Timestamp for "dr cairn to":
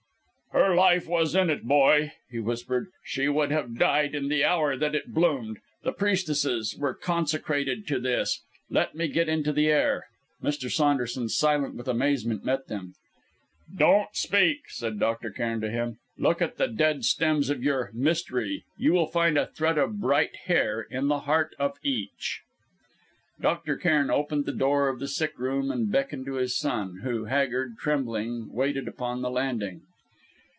14.99-15.69